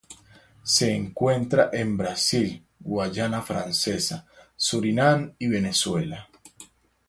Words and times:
Se 0.63 0.95
encuentra 0.95 1.69
en 1.71 1.95
Brasil 1.95 2.65
Guayana 2.79 3.43
Francesa, 3.43 4.25
Surinam 4.55 5.35
y 5.37 5.47
Venezuela. 5.47 6.27